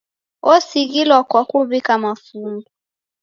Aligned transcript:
Osighirilwa 0.51 1.19
kwa 1.29 1.41
kuw'ika 1.49 1.93
mafungu. 2.03 2.69